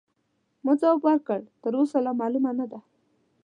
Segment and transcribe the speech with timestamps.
[0.63, 2.79] ما ځواب ورکړ: تراوسه لا معلومه نه ده.